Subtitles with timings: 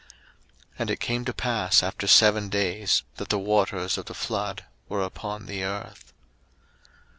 [0.01, 0.09] 01:007:010
[0.79, 5.03] And it came to pass after seven days, that the waters of the flood were
[5.03, 6.11] upon the earth.